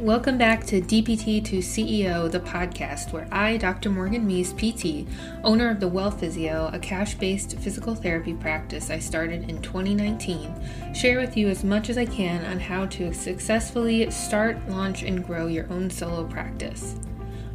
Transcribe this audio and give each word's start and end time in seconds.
Welcome 0.00 0.38
back 0.38 0.64
to 0.68 0.80
DPT 0.80 1.44
to 1.44 1.58
CEO, 1.58 2.30
the 2.30 2.40
podcast 2.40 3.12
where 3.12 3.28
I, 3.30 3.58
Dr. 3.58 3.90
Morgan 3.90 4.26
Meese, 4.26 4.54
PT, 4.56 5.06
owner 5.44 5.68
of 5.68 5.78
the 5.78 5.88
Well 5.88 6.10
Physio, 6.10 6.70
a 6.72 6.78
cash 6.78 7.16
based 7.16 7.58
physical 7.58 7.94
therapy 7.94 8.32
practice 8.32 8.88
I 8.88 8.98
started 8.98 9.50
in 9.50 9.60
2019, 9.60 10.94
share 10.94 11.20
with 11.20 11.36
you 11.36 11.48
as 11.48 11.64
much 11.64 11.90
as 11.90 11.98
I 11.98 12.06
can 12.06 12.46
on 12.46 12.58
how 12.58 12.86
to 12.86 13.12
successfully 13.12 14.10
start, 14.10 14.56
launch, 14.70 15.02
and 15.02 15.22
grow 15.22 15.48
your 15.48 15.70
own 15.70 15.90
solo 15.90 16.24
practice. 16.26 16.96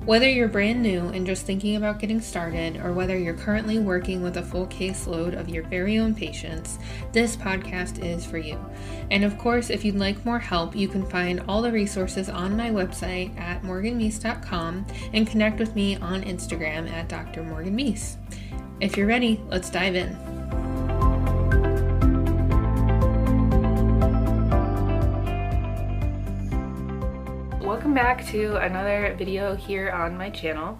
Whether 0.06 0.30
you're 0.30 0.48
brand 0.48 0.84
new 0.84 1.08
and 1.08 1.26
just 1.26 1.48
thinking 1.48 1.78
about 1.78 1.98
getting 1.98 2.22
started, 2.22 2.78
or 2.78 2.94
whether 2.94 3.18
you're 3.18 3.34
currently 3.34 3.80
working 3.80 4.22
with 4.22 4.38
a 4.38 4.44
full 4.44 4.68
caseload 4.68 5.36
of 5.36 5.50
your 5.50 5.64
very 5.64 5.98
own 5.98 6.14
patients, 6.14 6.78
this 7.12 7.36
podcast 7.36 8.06
is 8.06 8.24
for 8.24 8.38
you. 8.38 8.64
And 9.10 9.24
of 9.24 9.36
course, 9.40 9.72
if 9.72 9.84
you'd 9.84 9.96
like 9.96 10.24
more 10.24 10.38
help, 10.38 10.76
you 10.76 10.88
can 10.88 11.04
find 11.08 11.42
all 11.48 11.64
the 11.64 11.72
resources 11.72 12.30
on 12.30 12.56
my 12.56 12.70
website 12.70 13.36
at 13.40 13.64
morganmeese.com 13.64 14.86
and 15.14 15.28
connect 15.28 15.58
with 15.58 15.76
me 15.76 15.96
on 15.96 16.22
Instagram 16.22 16.88
at 16.92 17.10
Dr. 17.10 17.42
Morgan 17.42 17.76
Meese. 17.76 18.18
If 18.82 18.98
you're 18.98 19.08
ready, 19.08 19.42
let's 19.50 19.72
dive 19.72 19.96
in. 19.96 20.35
Back 27.96 28.26
to 28.28 28.58
another 28.58 29.16
video 29.18 29.56
here 29.56 29.90
on 29.90 30.18
my 30.18 30.30
channel. 30.30 30.78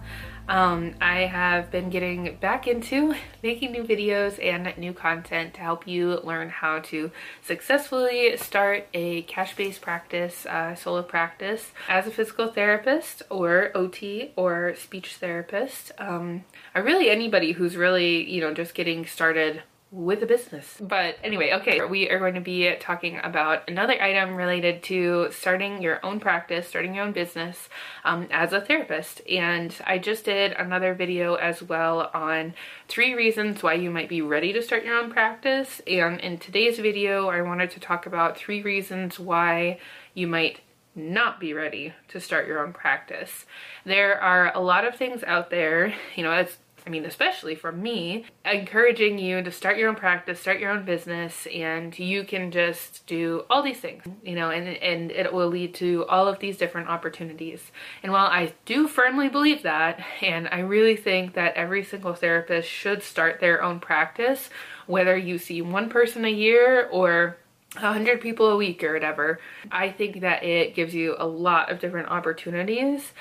Um, 0.50 0.94
I 1.00 1.20
have 1.20 1.70
been 1.70 1.88
getting 1.88 2.36
back 2.42 2.68
into 2.68 3.14
making 3.42 3.72
new 3.72 3.84
videos 3.84 4.38
and 4.40 4.76
new 4.76 4.92
content 4.92 5.54
to 5.54 5.60
help 5.60 5.88
you 5.88 6.20
learn 6.22 6.50
how 6.50 6.80
to 6.80 7.10
successfully 7.40 8.36
start 8.36 8.86
a 8.92 9.22
cash-based 9.22 9.80
practice, 9.80 10.44
uh, 10.44 10.74
solo 10.74 11.02
practice 11.02 11.72
as 11.88 12.06
a 12.06 12.10
physical 12.10 12.48
therapist 12.48 13.22
or 13.30 13.74
OT 13.74 14.34
or 14.36 14.74
speech 14.76 15.16
therapist. 15.16 15.92
Um, 15.96 16.44
or 16.74 16.82
really 16.82 17.08
anybody 17.08 17.52
who's 17.52 17.78
really, 17.78 18.30
you 18.30 18.42
know, 18.42 18.52
just 18.52 18.74
getting 18.74 19.06
started 19.06 19.62
with 19.92 20.22
a 20.22 20.26
business. 20.26 20.78
But 20.80 21.16
anyway, 21.22 21.52
okay, 21.52 21.80
we 21.84 22.10
are 22.10 22.18
going 22.18 22.34
to 22.34 22.40
be 22.40 22.74
talking 22.80 23.20
about 23.22 23.68
another 23.68 24.00
item 24.02 24.34
related 24.34 24.82
to 24.84 25.28
starting 25.30 25.80
your 25.80 26.04
own 26.04 26.18
practice, 26.18 26.68
starting 26.68 26.94
your 26.94 27.04
own 27.04 27.12
business 27.12 27.68
um, 28.04 28.26
as 28.30 28.52
a 28.52 28.60
therapist. 28.60 29.22
And 29.28 29.74
I 29.86 29.98
just 29.98 30.24
did 30.24 30.52
another 30.52 30.92
video 30.92 31.34
as 31.34 31.62
well 31.62 32.10
on 32.12 32.54
three 32.88 33.14
reasons 33.14 33.62
why 33.62 33.74
you 33.74 33.90
might 33.90 34.08
be 34.08 34.22
ready 34.22 34.52
to 34.52 34.62
start 34.62 34.84
your 34.84 34.98
own 34.98 35.10
practice. 35.10 35.80
And 35.86 36.20
in 36.20 36.38
today's 36.38 36.78
video, 36.78 37.28
I 37.28 37.42
wanted 37.42 37.70
to 37.72 37.80
talk 37.80 38.06
about 38.06 38.36
three 38.36 38.62
reasons 38.62 39.20
why 39.20 39.78
you 40.14 40.26
might 40.26 40.60
not 40.96 41.38
be 41.38 41.52
ready 41.52 41.92
to 42.08 42.18
start 42.18 42.48
your 42.48 42.64
own 42.64 42.72
practice. 42.72 43.44
There 43.84 44.18
are 44.20 44.50
a 44.54 44.60
lot 44.60 44.84
of 44.84 44.96
things 44.96 45.22
out 45.24 45.50
there, 45.50 45.94
you 46.16 46.22
know, 46.22 46.32
it's 46.32 46.56
I 46.86 46.88
mean, 46.88 47.04
especially 47.04 47.56
from 47.56 47.82
me, 47.82 48.26
encouraging 48.44 49.18
you 49.18 49.42
to 49.42 49.50
start 49.50 49.76
your 49.76 49.88
own 49.88 49.96
practice, 49.96 50.38
start 50.38 50.60
your 50.60 50.70
own 50.70 50.84
business, 50.84 51.48
and 51.52 51.98
you 51.98 52.22
can 52.22 52.52
just 52.52 53.04
do 53.06 53.44
all 53.50 53.60
these 53.60 53.80
things, 53.80 54.04
you 54.22 54.36
know, 54.36 54.50
and, 54.50 54.68
and 54.68 55.10
it 55.10 55.32
will 55.32 55.48
lead 55.48 55.74
to 55.74 56.06
all 56.06 56.28
of 56.28 56.38
these 56.38 56.56
different 56.56 56.88
opportunities. 56.88 57.72
And 58.04 58.12
while 58.12 58.26
I 58.26 58.54
do 58.66 58.86
firmly 58.86 59.28
believe 59.28 59.64
that, 59.64 60.00
and 60.22 60.46
I 60.46 60.60
really 60.60 60.94
think 60.94 61.34
that 61.34 61.56
every 61.56 61.82
single 61.82 62.14
therapist 62.14 62.68
should 62.68 63.02
start 63.02 63.40
their 63.40 63.64
own 63.64 63.80
practice, 63.80 64.48
whether 64.86 65.16
you 65.16 65.38
see 65.38 65.60
one 65.60 65.88
person 65.88 66.24
a 66.24 66.30
year 66.30 66.88
or 66.92 67.36
100 67.72 68.20
people 68.20 68.48
a 68.48 68.56
week 68.56 68.84
or 68.84 68.92
whatever, 68.92 69.40
I 69.72 69.90
think 69.90 70.20
that 70.20 70.44
it 70.44 70.76
gives 70.76 70.94
you 70.94 71.16
a 71.18 71.26
lot 71.26 71.70
of 71.70 71.80
different 71.80 72.10
opportunities. 72.10 73.12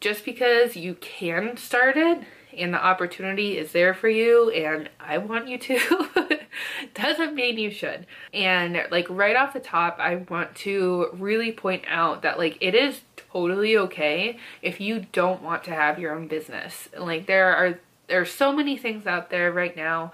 Just 0.00 0.24
because 0.24 0.74
you 0.76 0.94
can 0.96 1.56
start 1.56 1.96
it 1.96 2.24
and 2.56 2.72
the 2.72 2.82
opportunity 2.82 3.58
is 3.58 3.72
there 3.72 3.94
for 3.94 4.08
you 4.08 4.50
and 4.50 4.90
I 5.00 5.18
want 5.18 5.48
you 5.48 5.58
to 5.58 6.38
doesn't 6.94 7.34
mean 7.34 7.58
you 7.58 7.70
should. 7.70 8.06
And 8.32 8.86
like 8.90 9.06
right 9.08 9.36
off 9.36 9.52
the 9.52 9.60
top, 9.60 9.98
I 9.98 10.16
want 10.16 10.54
to 10.56 11.08
really 11.14 11.52
point 11.52 11.84
out 11.88 12.22
that 12.22 12.38
like 12.38 12.58
it 12.60 12.74
is 12.74 13.02
totally 13.16 13.76
okay 13.76 14.38
if 14.60 14.80
you 14.80 15.06
don't 15.12 15.42
want 15.42 15.64
to 15.64 15.70
have 15.70 15.98
your 15.98 16.14
own 16.14 16.28
business. 16.28 16.88
Like 16.96 17.26
there 17.26 17.54
are 17.54 17.78
there 18.08 18.20
are 18.20 18.26
so 18.26 18.52
many 18.52 18.76
things 18.76 19.06
out 19.06 19.30
there 19.30 19.50
right 19.52 19.76
now 19.76 20.12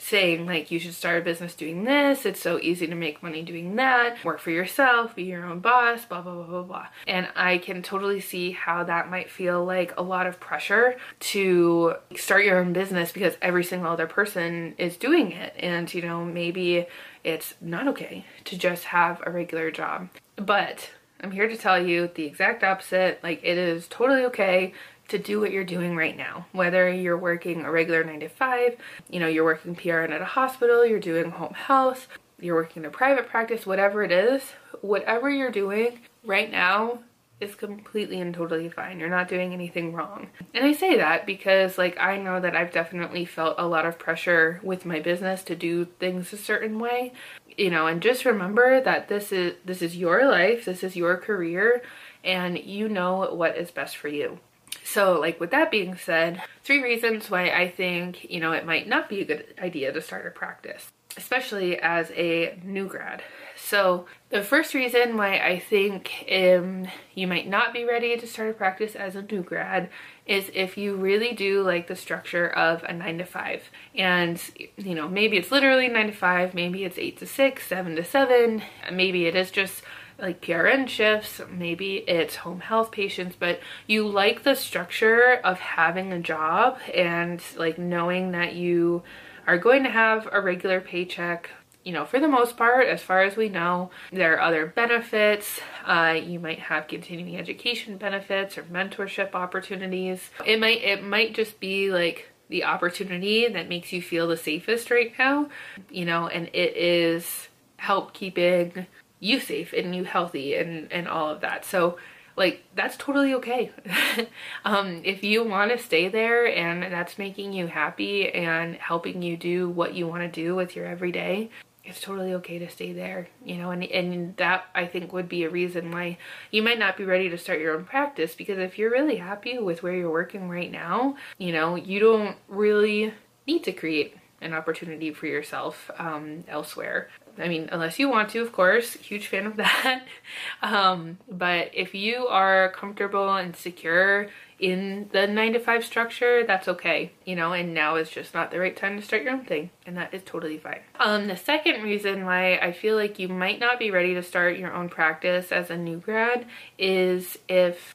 saying 0.00 0.46
like 0.46 0.70
you 0.70 0.78
should 0.78 0.94
start 0.94 1.20
a 1.20 1.24
business 1.24 1.54
doing 1.54 1.84
this. 1.84 2.26
It's 2.26 2.40
so 2.40 2.58
easy 2.60 2.86
to 2.86 2.94
make 2.94 3.22
money 3.22 3.42
doing 3.42 3.76
that. 3.76 4.24
Work 4.24 4.40
for 4.40 4.50
yourself 4.50 5.14
be 5.14 5.24
your 5.24 5.44
own 5.44 5.60
boss 5.60 6.04
blah 6.04 6.22
blah 6.22 6.34
blah 6.34 6.46
blah 6.46 6.62
blah. 6.62 6.86
And 7.06 7.28
i 7.34 7.58
can 7.58 7.82
totally 7.82 8.20
see 8.20 8.52
how 8.52 8.84
that 8.84 9.10
might 9.10 9.30
feel 9.30 9.64
like 9.64 9.94
a 9.96 10.02
lot 10.02 10.26
of 10.26 10.40
pressure 10.40 10.96
to 11.20 11.94
start 12.14 12.44
your 12.44 12.58
own 12.58 12.72
business 12.72 13.12
because 13.12 13.36
every 13.42 13.64
single 13.64 13.90
other 13.90 14.06
person 14.06 14.74
is 14.78 14.96
doing 14.96 15.32
it. 15.32 15.54
And 15.58 15.92
you 15.92 16.02
know 16.02 16.24
maybe 16.24 16.86
it's 17.24 17.54
not 17.60 17.88
okay 17.88 18.24
to 18.44 18.56
just 18.56 18.84
have 18.84 19.22
a 19.26 19.30
regular 19.30 19.70
job. 19.70 20.08
But 20.36 20.90
I'm 21.20 21.30
here 21.30 21.48
to 21.48 21.56
tell 21.56 21.84
you 21.84 22.10
the 22.14 22.24
exact 22.24 22.62
opposite. 22.62 23.20
Like, 23.22 23.40
it 23.42 23.56
is 23.58 23.88
totally 23.88 24.24
okay 24.26 24.74
to 25.08 25.18
do 25.18 25.40
what 25.40 25.52
you're 25.52 25.64
doing 25.64 25.96
right 25.96 26.16
now. 26.16 26.46
Whether 26.52 26.90
you're 26.90 27.18
working 27.18 27.64
a 27.64 27.70
regular 27.70 28.04
nine 28.04 28.20
to 28.20 28.28
five, 28.28 28.76
you 29.08 29.20
know, 29.20 29.28
you're 29.28 29.44
working 29.44 29.76
PRN 29.76 30.10
at 30.10 30.22
a 30.22 30.26
hospital, 30.26 30.84
you're 30.84 31.00
doing 31.00 31.30
home 31.30 31.54
health, 31.54 32.08
you're 32.40 32.56
working 32.56 32.82
in 32.82 32.88
a 32.88 32.92
private 32.92 33.28
practice, 33.28 33.66
whatever 33.66 34.02
it 34.02 34.12
is, 34.12 34.42
whatever 34.80 35.30
you're 35.30 35.50
doing 35.50 36.00
right 36.24 36.50
now 36.50 37.00
is 37.40 37.54
completely 37.54 38.20
and 38.20 38.34
totally 38.34 38.68
fine. 38.68 38.98
You're 38.98 39.10
not 39.10 39.28
doing 39.28 39.52
anything 39.52 39.92
wrong. 39.92 40.28
And 40.54 40.64
I 40.64 40.72
say 40.72 40.96
that 40.96 41.26
because 41.26 41.76
like 41.76 41.98
I 42.00 42.16
know 42.16 42.40
that 42.40 42.56
I've 42.56 42.72
definitely 42.72 43.24
felt 43.26 43.56
a 43.58 43.66
lot 43.66 43.84
of 43.84 43.98
pressure 43.98 44.60
with 44.62 44.86
my 44.86 45.00
business 45.00 45.42
to 45.44 45.56
do 45.56 45.84
things 45.84 46.32
a 46.32 46.38
certain 46.38 46.78
way. 46.78 47.12
You 47.58 47.70
know, 47.70 47.86
and 47.86 48.02
just 48.02 48.24
remember 48.24 48.80
that 48.80 49.08
this 49.08 49.32
is 49.32 49.54
this 49.64 49.82
is 49.82 49.96
your 49.96 50.28
life, 50.28 50.64
this 50.64 50.82
is 50.82 50.96
your 50.96 51.16
career, 51.16 51.82
and 52.24 52.58
you 52.58 52.88
know 52.88 53.34
what 53.34 53.56
is 53.56 53.70
best 53.70 53.96
for 53.96 54.08
you. 54.08 54.40
So 54.84 55.18
like 55.20 55.40
with 55.40 55.50
that 55.50 55.70
being 55.70 55.96
said, 55.96 56.42
three 56.64 56.82
reasons 56.82 57.30
why 57.30 57.50
I 57.50 57.68
think, 57.68 58.30
you 58.30 58.40
know, 58.40 58.52
it 58.52 58.66
might 58.66 58.88
not 58.88 59.08
be 59.08 59.20
a 59.20 59.24
good 59.24 59.54
idea 59.58 59.92
to 59.92 60.00
start 60.00 60.26
a 60.26 60.30
practice, 60.30 60.92
especially 61.16 61.78
as 61.78 62.10
a 62.12 62.58
new 62.64 62.86
grad. 62.86 63.22
So 63.58 64.06
the 64.30 64.42
first 64.42 64.74
reason 64.74 65.16
why 65.16 65.38
I 65.38 65.58
think 65.58 66.26
um, 66.30 66.86
you 67.14 67.26
might 67.26 67.48
not 67.48 67.72
be 67.72 67.84
ready 67.84 68.16
to 68.16 68.26
start 68.26 68.50
a 68.50 68.52
practice 68.52 68.94
as 68.94 69.16
a 69.16 69.22
new 69.22 69.42
grad 69.42 69.88
is 70.26 70.50
if 70.54 70.76
you 70.76 70.94
really 70.94 71.32
do 71.32 71.62
like 71.62 71.86
the 71.86 71.96
structure 71.96 72.48
of 72.48 72.82
a 72.84 72.92
nine 72.92 73.18
to 73.18 73.24
five. 73.24 73.62
And, 73.94 74.40
you 74.76 74.94
know, 74.94 75.08
maybe 75.08 75.36
it's 75.36 75.50
literally 75.50 75.88
nine 75.88 76.08
to 76.08 76.12
five, 76.12 76.52
maybe 76.52 76.84
it's 76.84 76.98
eight 76.98 77.18
to 77.18 77.26
six, 77.26 77.66
seven 77.66 77.96
to 77.96 78.04
seven, 78.04 78.62
maybe 78.92 79.26
it 79.26 79.34
is 79.34 79.50
just 79.50 79.82
like 80.18 80.40
PRN 80.40 80.88
shifts, 80.88 81.40
maybe 81.50 81.96
it's 82.08 82.36
home 82.36 82.60
health 82.60 82.90
patients, 82.90 83.36
but 83.38 83.60
you 83.86 84.06
like 84.06 84.42
the 84.42 84.54
structure 84.54 85.40
of 85.44 85.58
having 85.58 86.12
a 86.12 86.20
job 86.20 86.78
and 86.94 87.42
like 87.56 87.78
knowing 87.78 88.32
that 88.32 88.54
you 88.54 89.02
are 89.46 89.58
going 89.58 89.84
to 89.84 89.90
have 89.90 90.28
a 90.32 90.40
regular 90.40 90.80
paycheck 90.80 91.50
you 91.86 91.92
know, 91.92 92.04
for 92.04 92.18
the 92.18 92.26
most 92.26 92.56
part, 92.56 92.88
as 92.88 93.00
far 93.00 93.22
as 93.22 93.36
we 93.36 93.48
know, 93.48 93.90
there 94.10 94.34
are 94.34 94.40
other 94.40 94.66
benefits. 94.66 95.60
Uh, 95.84 96.18
you 96.20 96.40
might 96.40 96.58
have 96.58 96.88
continuing 96.88 97.36
education 97.36 97.96
benefits 97.96 98.58
or 98.58 98.64
mentorship 98.64 99.36
opportunities. 99.36 100.30
It 100.44 100.58
might 100.58 100.82
it 100.82 101.04
might 101.04 101.32
just 101.32 101.60
be 101.60 101.92
like 101.92 102.28
the 102.48 102.64
opportunity 102.64 103.46
that 103.46 103.68
makes 103.68 103.92
you 103.92 104.02
feel 104.02 104.26
the 104.26 104.36
safest 104.36 104.90
right 104.90 105.12
now, 105.16 105.48
you 105.88 106.04
know, 106.04 106.26
and 106.26 106.48
it 106.48 106.76
is 106.76 107.46
help 107.76 108.12
keeping 108.12 108.88
you 109.20 109.40
safe 109.40 109.72
and 109.72 109.94
you 109.94 110.04
healthy 110.04 110.54
and 110.54 110.90
and 110.92 111.08
all 111.08 111.30
of 111.30 111.40
that. 111.40 111.64
So 111.64 111.98
like 112.36 112.64
that's 112.74 112.96
totally 112.96 113.34
okay. 113.34 113.72
Um 114.64 115.02
if 115.04 115.22
you 115.22 115.44
want 115.44 115.70
to 115.70 115.78
stay 115.78 116.08
there 116.08 116.46
and 116.46 116.82
that's 116.92 117.18
making 117.18 117.52
you 117.52 117.66
happy 117.68 118.30
and 118.30 118.76
helping 118.76 119.22
you 119.22 119.36
do 119.36 119.68
what 119.68 119.94
you 119.94 120.06
want 120.06 120.22
to 120.22 120.28
do 120.28 120.54
with 120.54 120.76
your 120.76 120.86
everyday 120.86 121.50
it's 121.86 122.00
totally 122.00 122.34
okay 122.34 122.58
to 122.58 122.68
stay 122.68 122.92
there 122.92 123.28
you 123.44 123.56
know 123.56 123.70
and 123.70 123.84
and 123.84 124.36
that 124.36 124.64
i 124.74 124.84
think 124.84 125.12
would 125.12 125.28
be 125.28 125.44
a 125.44 125.50
reason 125.50 125.90
why 125.90 126.18
you 126.50 126.62
might 126.62 126.78
not 126.78 126.96
be 126.96 127.04
ready 127.04 127.28
to 127.28 127.38
start 127.38 127.60
your 127.60 127.76
own 127.76 127.84
practice 127.84 128.34
because 128.34 128.58
if 128.58 128.76
you're 128.78 128.90
really 128.90 129.16
happy 129.16 129.58
with 129.58 129.82
where 129.82 129.94
you're 129.94 130.10
working 130.10 130.48
right 130.48 130.72
now 130.72 131.16
you 131.38 131.52
know 131.52 131.76
you 131.76 132.00
don't 132.00 132.36
really 132.48 133.14
need 133.46 133.62
to 133.62 133.72
create 133.72 134.16
an 134.40 134.52
opportunity 134.52 135.12
for 135.12 135.26
yourself 135.26 135.90
um, 135.98 136.44
elsewhere 136.48 137.08
I 137.38 137.48
mean, 137.48 137.68
unless 137.70 137.98
you 137.98 138.08
want 138.08 138.30
to, 138.30 138.40
of 138.40 138.52
course, 138.52 138.94
huge 138.94 139.26
fan 139.26 139.46
of 139.46 139.56
that. 139.56 140.04
um, 140.62 141.18
but 141.30 141.70
if 141.74 141.94
you 141.94 142.26
are 142.28 142.72
comfortable 142.72 143.34
and 143.36 143.54
secure 143.54 144.28
in 144.58 145.08
the 145.12 145.26
nine 145.26 145.52
to 145.52 145.58
five 145.58 145.84
structure, 145.84 146.44
that's 146.46 146.66
okay, 146.66 147.12
you 147.24 147.36
know, 147.36 147.52
and 147.52 147.74
now 147.74 147.96
is 147.96 148.08
just 148.08 148.32
not 148.32 148.50
the 148.50 148.58
right 148.58 148.76
time 148.76 148.98
to 148.98 149.04
start 149.04 149.22
your 149.22 149.32
own 149.32 149.44
thing, 149.44 149.70
and 149.84 149.96
that 149.96 150.14
is 150.14 150.22
totally 150.24 150.58
fine. 150.58 150.80
Um, 150.98 151.26
the 151.26 151.36
second 151.36 151.82
reason 151.82 152.24
why 152.24 152.56
I 152.56 152.72
feel 152.72 152.96
like 152.96 153.18
you 153.18 153.28
might 153.28 153.60
not 153.60 153.78
be 153.78 153.90
ready 153.90 154.14
to 154.14 154.22
start 154.22 154.56
your 154.56 154.72
own 154.72 154.88
practice 154.88 155.52
as 155.52 155.70
a 155.70 155.76
new 155.76 155.98
grad 155.98 156.46
is 156.78 157.38
if 157.48 157.94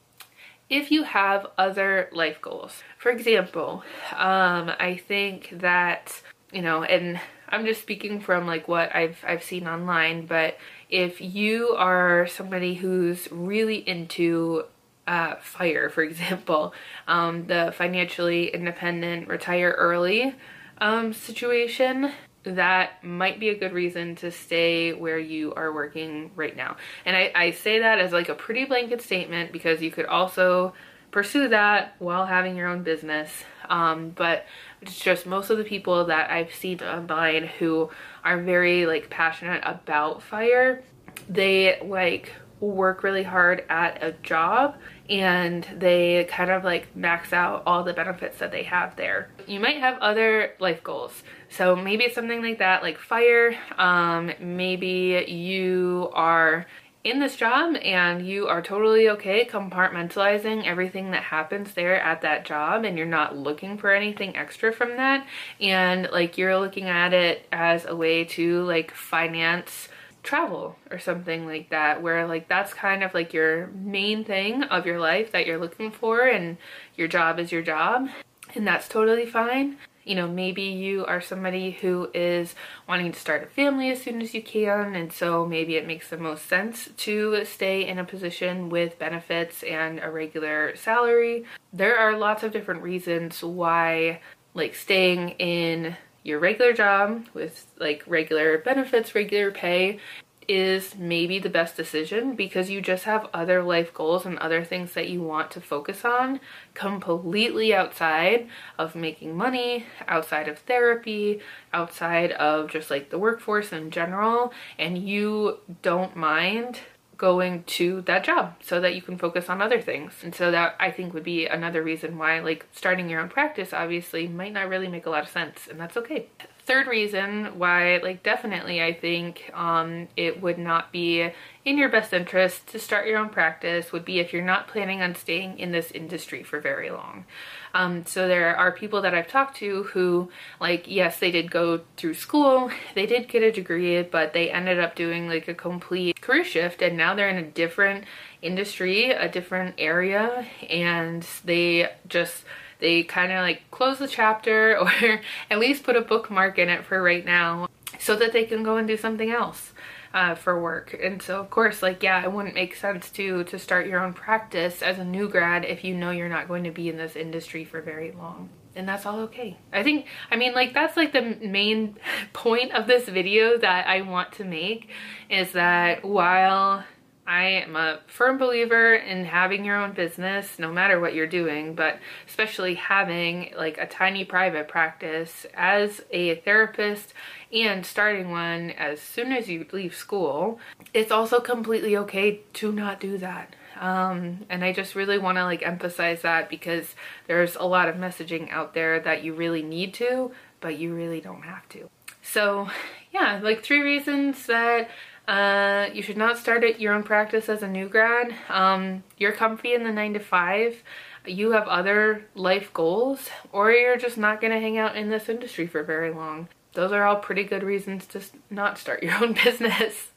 if 0.70 0.90
you 0.90 1.04
have 1.04 1.48
other 1.58 2.10
life 2.14 2.42
goals. 2.42 2.82
For 2.98 3.12
example, 3.12 3.84
um, 4.14 4.72
I 4.80 5.02
think 5.06 5.50
that, 5.60 6.22
you 6.54 6.62
know, 6.62 6.84
and 6.84 7.20
I'm 7.52 7.66
just 7.66 7.82
speaking 7.82 8.22
from 8.22 8.48
like 8.48 8.68
what 8.68 8.96
I've 8.96 9.24
I've 9.28 9.44
seen 9.44 9.68
online, 9.68 10.26
but 10.26 10.58
if 10.90 11.20
you 11.22 11.76
are 11.78 12.28
somebody 12.28 12.76
who's 12.76 13.30
really 13.32 13.78
into 13.88 14.64
uh, 15.08 15.36
FIRE, 15.42 15.90
for 15.90 16.04
example, 16.12 16.74
um, 17.08 17.48
the 17.48 17.74
financially 17.78 18.48
independent 18.48 19.28
retire 19.28 19.76
early 19.78 20.36
um, 20.80 21.14
situation, 21.14 22.12
that 22.44 23.04
might 23.04 23.40
be 23.40 23.50
a 23.50 23.58
good 23.58 23.74
reason 23.74 24.16
to 24.16 24.32
stay 24.32 24.94
where 24.94 25.20
you 25.20 25.54
are 25.54 25.74
working 25.74 26.32
right 26.36 26.56
now. 26.56 26.78
And 27.06 27.16
I, 27.16 27.32
I 27.36 27.52
say 27.52 27.80
that 27.80 28.00
as 28.00 28.12
like 28.12 28.30
a 28.30 28.34
pretty 28.36 28.66
blanket 28.66 29.02
statement 29.02 29.52
because 29.52 29.82
you 29.82 29.92
could 29.92 30.06
also 30.06 30.74
pursue 31.12 31.50
that 31.50 31.96
while 32.00 32.26
having 32.26 32.56
your 32.56 32.68
own 32.68 32.84
business. 32.84 33.44
Um, 33.70 34.10
but 34.10 34.46
it's 34.82 35.00
just 35.00 35.26
most 35.26 35.50
of 35.50 35.58
the 35.58 35.64
people 35.64 36.06
that 36.06 36.32
I've 36.32 36.54
seen 36.54 36.82
online 36.82 37.48
who 37.48 37.90
are 38.24 38.42
very 38.42 38.86
like 38.86 39.10
passionate 39.10 39.62
about 39.66 40.24
fire, 40.24 40.84
they 41.30 41.80
like 41.84 42.34
work 42.60 43.04
really 43.04 43.24
hard 43.24 43.64
at 43.70 44.04
a 44.04 44.12
job 44.24 44.76
and 45.10 45.68
they 45.76 46.26
kind 46.30 46.52
of 46.52 46.64
like 46.64 46.96
max 46.96 47.34
out 47.34 47.64
all 47.66 47.84
the 47.84 47.94
benefits 47.94 48.38
that 48.38 48.52
they 48.52 48.64
have 48.64 48.96
there. 48.96 49.30
You 49.48 49.60
might 49.60 49.78
have 49.78 49.98
other 50.00 50.54
life 50.60 50.84
goals. 50.84 51.24
So 51.50 51.76
maybe 51.76 52.06
it's 52.06 52.16
something 52.16 52.42
like 52.42 52.60
that, 52.60 52.82
like 52.84 52.98
fire. 52.98 53.58
Um, 53.78 54.32
maybe 54.40 55.26
you 55.28 56.10
are 56.14 56.66
in 57.04 57.20
this 57.20 57.36
job 57.36 57.76
and 57.78 58.26
you 58.28 58.48
are 58.48 58.62
totally 58.62 59.10
okay 59.10 59.46
compartmentalizing 59.46 60.66
everything 60.66 61.12
that 61.12 61.24
happens 61.24 61.74
there 61.74 62.00
at 62.00 62.22
that 62.22 62.46
job 62.46 62.86
and 62.86 62.98
you're 62.98 63.08
not 63.08 63.36
looking 63.36 63.78
for 63.78 63.92
anything 63.92 64.36
extra 64.36 64.72
from 64.72 64.98
that. 64.98 65.26
And 65.60 66.10
like 66.12 66.38
you're 66.38 66.58
looking 66.60 66.90
at 66.90 67.14
it 67.14 67.48
as 67.52 67.86
a 67.86 67.96
way 67.96 68.26
to 68.26 68.64
like 68.64 68.94
finance 68.94 69.90
travel 70.24 70.78
or 70.92 71.00
something 71.00 71.48
like 71.48 71.72
that 71.72 72.04
where 72.04 72.28
like 72.28 72.48
that's 72.48 72.76
kind 72.76 73.04
of 73.04 73.12
like 73.16 73.34
your 73.34 73.68
main 73.68 74.24
thing 74.24 74.62
of 74.64 74.86
your 74.86 75.00
life 75.00 75.32
that 75.32 75.48
you're 75.48 75.58
looking 75.58 75.90
for 75.90 76.28
and 76.28 76.58
your 76.96 77.08
job 77.08 77.40
is 77.40 77.52
your 77.52 77.64
job. 77.64 78.10
And 78.54 78.68
that's 78.68 78.88
totally 78.88 79.26
fine 79.26 79.78
you 80.04 80.16
know, 80.16 80.28
maybe 80.28 80.64
you 80.64 81.06
are 81.06 81.22
somebody 81.22 81.72
who 81.72 82.10
is 82.14 82.56
wanting 82.88 83.12
to 83.12 83.20
start 83.20 83.44
a 83.44 83.48
family 83.48 83.92
as 83.92 84.02
soon 84.02 84.22
as 84.22 84.34
you 84.34 84.42
can, 84.42 84.96
and 84.96 85.12
so 85.12 85.46
maybe 85.46 85.76
it 85.76 85.88
makes 85.88 86.10
the 86.10 86.18
most 86.18 86.48
sense 86.48 86.90
to 86.98 87.44
stay 87.46 87.88
in 87.88 88.00
a 88.00 88.04
position 88.04 88.70
with 88.70 89.00
benefits 89.00 89.64
and 89.64 90.00
a 90.00 90.10
regular 90.10 90.76
salary. 90.76 91.46
There 91.74 91.98
are 91.98 92.18
lots 92.18 92.44
of 92.44 92.52
different 92.52 92.82
reasons 92.82 93.44
why, 93.44 94.22
like, 94.54 94.76
staying 94.76 95.30
in 95.32 95.96
your 96.24 96.40
regular 96.40 96.74
job 96.74 97.26
with 97.34 97.66
like 97.80 98.04
regular 98.06 98.60
benefits, 98.60 99.16
regular 99.16 99.52
pay 99.52 100.00
is 100.48 100.96
maybe 100.96 101.40
the 101.40 101.50
best 101.50 101.78
decision 101.78 102.36
because 102.36 102.70
you 102.70 102.82
just 102.82 103.04
have 103.06 103.30
other 103.34 103.62
life 103.62 103.94
goals 103.94 104.26
and 104.26 104.38
other 104.40 104.64
things 104.64 104.94
that 104.94 105.10
you 105.10 105.22
want 105.22 105.52
to 105.52 105.62
focus 105.62 106.04
on 106.04 106.40
completely 106.74 107.74
outside 107.74 108.48
of 108.78 108.96
making 108.96 109.36
money, 109.36 109.86
outside 110.08 110.48
of 110.48 110.60
therapy, 110.60 111.40
outside 111.74 112.32
of 112.34 112.70
just 112.70 112.90
like 112.90 113.10
the 113.10 113.20
workforce 113.20 113.72
in 113.72 113.92
general, 113.92 114.52
and 114.78 114.98
you 114.98 115.60
don't 115.82 116.16
mind 116.16 116.80
going 117.18 117.64
to 117.66 118.02
that 118.02 118.24
job 118.24 118.56
so 118.64 118.82
that 118.82 118.96
you 118.96 119.02
can 119.02 119.16
focus 119.16 119.48
on 119.48 119.62
other 119.62 119.80
things. 119.80 120.14
And 120.24 120.34
so 120.34 120.50
that 120.50 120.76
I 120.80 120.90
think 120.90 121.14
would 121.14 121.24
be 121.24 121.46
another 121.46 121.84
reason 121.84 122.18
why 122.18 122.40
like 122.40 122.66
starting 122.72 123.10
your 123.10 123.22
own 123.22 123.30
practice 123.30 123.74
obviously 123.74 124.28
might 124.28 124.54
not 124.54 124.68
really 124.68 124.88
make 124.88 125.06
a 125.06 125.12
lot 125.12 125.24
of 125.24 125.30
sense. 125.30 125.68
And 125.70 125.80
that's 125.80 125.96
okay 125.98 126.30
third 126.66 126.88
reason 126.88 127.58
why 127.58 127.98
like 127.98 128.24
definitely 128.24 128.82
I 128.82 128.94
think 128.94 129.52
um, 129.54 130.08
it 130.16 130.42
would 130.42 130.58
not 130.58 130.92
be 130.92 131.32
in 131.64 131.78
your 131.78 131.90
best 131.90 132.14
interest 132.14 132.68
to 132.68 132.80
start 132.80 133.08
your 133.08 133.18
own 133.18 133.30
practice 133.30 133.92
would 133.92 134.06
be 134.06 134.20
if 134.20 134.34
you're 134.34 134.44
not 134.44 134.68
planning 134.68 135.02
on 135.02 135.14
staying 135.16 135.60
in 135.60 135.72
this 135.72 135.92
industry 135.92 136.44
for 136.44 136.60
very 136.60 136.90
long. 136.90 137.26
Um, 137.74 138.06
so 138.06 138.28
there 138.28 138.56
are 138.56 138.72
people 138.72 139.02
that 139.02 139.14
I've 139.14 139.28
talked 139.28 139.58
to 139.58 139.84
who 139.84 140.30
like 140.60 140.86
yes 140.88 141.20
they 141.20 141.32
did 141.32 141.52
go 141.52 141.82
through 141.98 142.16
school 142.16 142.70
they 142.96 143.06
did 143.06 143.28
get 143.28 143.44
a 143.44 143.52
degree 143.52 144.02
but 144.04 144.34
they 144.34 144.52
ended 144.52 144.80
up 144.80 144.96
doing 144.96 145.28
like 145.28 145.48
a 145.48 145.54
complete 145.54 146.20
career 146.22 146.44
shift 146.44 146.82
and 146.82 146.98
now 146.98 147.16
they're 147.16 147.30
in 147.30 147.38
a 147.38 147.44
different 147.44 148.06
industry 148.42 149.12
a 149.12 149.30
different 149.30 149.76
area 149.78 150.46
and 150.70 151.26
they 151.46 151.90
just 152.08 152.44
they 152.82 153.04
kind 153.04 153.32
of 153.32 153.40
like 153.40 153.62
close 153.72 154.00
the 154.00 154.08
chapter 154.08 154.78
or 154.80 155.22
at 155.50 155.60
least 155.60 155.84
put 155.84 155.96
a 155.96 156.02
bookmark 156.02 156.60
in 156.60 156.70
it 156.70 156.84
for 156.86 157.02
right 157.02 157.26
now 157.26 157.68
so 158.00 158.16
that 158.16 158.34
they 158.34 158.44
can 158.44 158.64
go 158.64 158.78
and 158.78 158.88
do 158.88 158.98
something 158.98 159.32
else 159.32 159.74
uh, 160.14 160.36
for 160.36 160.62
work. 160.62 160.98
And 161.02 161.22
so 161.22 161.40
of 161.40 161.50
course, 161.50 161.82
like, 161.82 162.04
yeah, 162.04 162.24
it 162.24 162.32
wouldn't 162.32 162.56
make 162.56 162.76
sense 162.76 163.10
to, 163.12 163.44
to 163.46 163.58
start 163.58 163.88
your 163.88 164.04
own 164.04 164.14
practice 164.14 164.82
as 164.82 165.00
a 165.00 165.06
new 165.06 165.30
grad 165.30 165.64
if 165.64 165.84
you 165.84 165.96
know 165.96 166.12
you're 166.12 166.28
not 166.28 166.48
going 166.48 166.66
to 166.66 166.72
be 166.72 166.90
in 166.90 166.98
this 166.98 167.16
industry 167.16 167.64
for 167.64 167.82
very 167.82 168.12
long 168.12 168.50
and 168.76 168.88
that's 168.88 169.06
all 169.06 169.20
okay. 169.22 169.58
I 169.74 169.84
think, 169.84 170.06
I 170.30 170.36
mean, 170.36 170.54
like, 170.54 170.74
that's 170.74 170.96
like 170.96 171.14
the 171.14 171.38
main 171.42 171.98
point 172.34 172.72
of 172.74 172.88
this 172.88 173.08
video 173.08 173.58
that 173.58 173.88
I 173.88 174.02
want 174.02 174.32
to 174.34 174.46
make 174.46 174.90
is 175.30 175.52
that 175.54 176.06
while 176.06 176.84
I 177.26 177.44
am 177.44 177.76
a 177.76 178.00
firm 178.08 178.38
believer 178.38 178.96
in 178.96 179.26
having 179.26 179.64
your 179.64 179.78
own 179.78 179.94
business 179.94 180.58
no 180.58 180.72
matter 180.72 181.00
what 181.00 181.14
you're 181.14 181.28
doing, 181.28 181.76
but 181.76 182.00
especially 182.28 182.76
having 182.76 183.54
like 183.56 183.78
a 183.78 183.86
tiny 183.86 184.26
private 184.26 184.68
practice 184.68 185.46
as 185.54 186.02
a 186.12 186.36
therapist 186.36 187.14
and 187.54 187.86
starting 187.86 188.32
one 188.32 188.72
as 188.72 189.00
soon 189.00 189.32
as 189.32 189.48
you 189.48 189.66
leave 189.72 189.96
school. 189.96 190.60
It's 190.94 191.12
also 191.12 191.40
completely 191.40 191.96
okay 191.98 192.42
to 192.54 192.72
not 192.72 193.00
do 193.00 193.18
that. 193.20 193.56
Um, 193.80 194.46
and 194.50 194.64
I 194.64 194.74
just 194.74 194.96
really 194.96 195.18
want 195.18 195.38
to 195.38 195.44
like 195.44 195.64
emphasize 195.64 196.22
that 196.24 196.50
because 196.50 196.96
there's 197.28 197.56
a 197.56 197.64
lot 197.64 197.88
of 197.88 197.96
messaging 197.96 198.52
out 198.52 198.74
there 198.74 199.00
that 199.00 199.24
you 199.24 199.34
really 199.34 199.64
need 199.64 199.94
to, 199.96 200.32
but 200.60 200.78
you 200.78 200.94
really 200.94 201.22
don't 201.22 201.44
have 201.44 201.68
to. 201.70 201.90
So 202.22 202.70
yeah, 203.12 203.40
like 203.42 203.64
three 203.64 203.82
reasons 203.82 204.46
that 204.46 204.90
uh, 205.28 205.90
you 205.94 206.02
should 206.02 206.18
not 206.18 206.38
start 206.38 206.64
at 206.64 206.80
your 206.80 206.94
own 206.94 207.04
practice 207.04 207.48
as 207.48 207.64
a 207.64 207.68
new 207.68 207.88
grad. 207.88 208.34
Um, 208.50 209.04
you're 209.18 209.32
comfy 209.32 209.74
in 209.74 209.84
the 209.84 209.92
nine 209.92 210.14
to 210.14 210.20
five. 210.20 210.84
You 211.26 211.52
have 211.52 211.68
other 211.68 212.26
life 212.34 212.74
goals, 212.74 213.30
or 213.52 213.72
you're 213.72 213.98
just 213.98 214.18
not 214.18 214.42
going 214.42 214.52
to 214.52 214.60
hang 214.60 214.78
out 214.78 214.96
in 214.96 215.10
this 215.10 215.30
industry 215.30 215.68
for 215.68 215.84
very 215.84 216.12
long. 216.12 216.50
Those 216.74 216.92
are 216.92 217.06
all 217.06 217.18
pretty 217.18 217.44
good 217.44 217.64
reasons 217.64 218.06
to 218.08 218.22
not 218.50 218.78
start 218.78 219.04
your 219.04 219.16
own 219.24 219.34
business. 219.34 220.08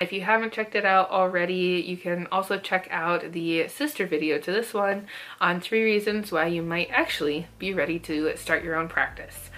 If 0.00 0.12
you 0.12 0.20
haven't 0.20 0.52
checked 0.52 0.74
it 0.74 0.84
out 0.84 1.10
already, 1.10 1.82
you 1.86 1.96
can 1.96 2.28
also 2.30 2.58
check 2.58 2.86
out 2.90 3.32
the 3.32 3.68
sister 3.68 4.06
video 4.06 4.38
to 4.38 4.52
this 4.52 4.74
one 4.74 5.06
on 5.40 5.60
three 5.60 5.82
reasons 5.82 6.30
why 6.30 6.46
you 6.46 6.62
might 6.62 6.90
actually 6.90 7.46
be 7.58 7.72
ready 7.72 7.98
to 8.00 8.36
start 8.36 8.62
your 8.62 8.76
own 8.76 8.88
practice. 8.88 9.50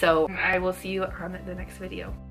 So 0.00 0.28
I 0.28 0.58
will 0.58 0.72
see 0.72 0.90
you 0.90 1.04
on 1.04 1.38
the 1.46 1.54
next 1.54 1.78
video. 1.78 2.23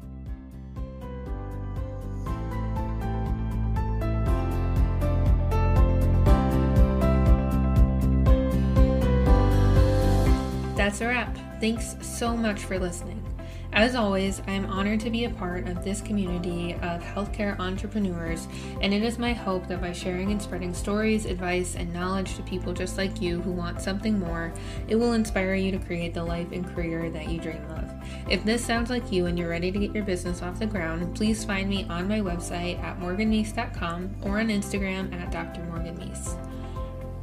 That's 10.83 10.99
a 10.99 11.07
wrap. 11.07 11.37
Thanks 11.61 11.95
so 12.01 12.35
much 12.35 12.65
for 12.65 12.77
listening. 12.77 13.23
As 13.71 13.95
always, 13.95 14.41
I 14.47 14.51
am 14.51 14.65
honored 14.65 14.99
to 14.99 15.09
be 15.09 15.23
a 15.23 15.29
part 15.29 15.69
of 15.69 15.81
this 15.81 16.01
community 16.01 16.73
of 16.73 17.01
healthcare 17.01 17.57
entrepreneurs, 17.57 18.49
and 18.81 18.93
it 18.93 19.01
is 19.01 19.17
my 19.17 19.31
hope 19.31 19.65
that 19.69 19.79
by 19.79 19.93
sharing 19.93 20.29
and 20.29 20.41
spreading 20.41 20.73
stories, 20.73 21.25
advice, 21.25 21.77
and 21.77 21.93
knowledge 21.93 22.35
to 22.35 22.41
people 22.41 22.73
just 22.73 22.97
like 22.97 23.21
you 23.21 23.39
who 23.39 23.53
want 23.53 23.79
something 23.79 24.19
more, 24.19 24.51
it 24.89 24.97
will 24.97 25.13
inspire 25.13 25.55
you 25.55 25.71
to 25.71 25.79
create 25.79 26.13
the 26.13 26.21
life 26.21 26.51
and 26.51 26.67
career 26.75 27.09
that 27.11 27.29
you 27.29 27.39
dream 27.39 27.63
of. 27.69 27.89
If 28.29 28.43
this 28.43 28.61
sounds 28.61 28.89
like 28.89 29.09
you 29.09 29.27
and 29.27 29.39
you're 29.39 29.47
ready 29.47 29.71
to 29.71 29.79
get 29.79 29.95
your 29.95 30.03
business 30.03 30.41
off 30.41 30.59
the 30.59 30.65
ground, 30.65 31.15
please 31.15 31.45
find 31.45 31.69
me 31.69 31.85
on 31.89 32.09
my 32.09 32.19
website 32.19 32.77
at 32.83 32.99
morganmeese.com 32.99 34.17
or 34.23 34.41
on 34.41 34.49
Instagram 34.49 35.13
at 35.13 35.31
Dr. 35.31 35.61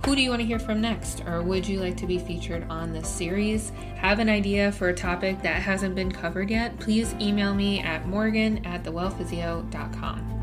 Who 0.04 0.16
do 0.16 0.22
you 0.22 0.30
want 0.30 0.40
to 0.40 0.46
hear 0.46 0.58
from 0.58 0.80
next? 0.80 1.22
Or 1.26 1.42
would 1.42 1.68
you 1.68 1.78
like 1.78 1.96
to 1.98 2.06
be 2.06 2.18
featured 2.18 2.66
on 2.70 2.92
this 2.92 3.06
series? 3.06 3.70
Have 3.96 4.18
an 4.18 4.30
idea 4.30 4.72
for 4.72 4.88
a 4.88 4.94
topic 4.94 5.42
that 5.42 5.60
hasn't 5.62 5.94
been 5.94 6.10
covered 6.10 6.50
yet? 6.50 6.78
Please 6.80 7.14
email 7.20 7.54
me 7.54 7.80
at 7.80 8.06
morgan 8.06 8.64
at 8.64 8.82
thewellphysio.com. 8.82 10.39